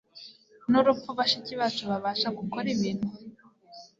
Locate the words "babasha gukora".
1.91-2.67